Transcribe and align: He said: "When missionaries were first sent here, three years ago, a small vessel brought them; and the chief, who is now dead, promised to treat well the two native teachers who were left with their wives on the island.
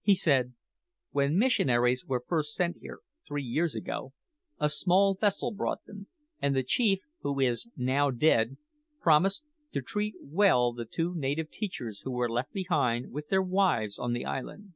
He 0.00 0.14
said: 0.14 0.54
"When 1.10 1.36
missionaries 1.36 2.06
were 2.06 2.24
first 2.26 2.54
sent 2.54 2.78
here, 2.78 3.00
three 3.28 3.42
years 3.42 3.74
ago, 3.74 4.14
a 4.58 4.70
small 4.70 5.14
vessel 5.14 5.50
brought 5.52 5.84
them; 5.84 6.06
and 6.40 6.56
the 6.56 6.62
chief, 6.62 7.00
who 7.20 7.38
is 7.40 7.68
now 7.76 8.10
dead, 8.10 8.56
promised 9.02 9.44
to 9.72 9.82
treat 9.82 10.14
well 10.18 10.72
the 10.72 10.86
two 10.86 11.14
native 11.14 11.50
teachers 11.50 12.00
who 12.04 12.10
were 12.12 12.26
left 12.30 12.54
with 13.10 13.28
their 13.28 13.42
wives 13.42 13.98
on 13.98 14.14
the 14.14 14.24
island. 14.24 14.72